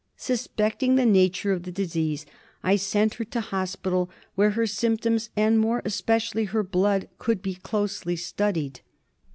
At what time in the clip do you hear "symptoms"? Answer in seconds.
4.65-5.29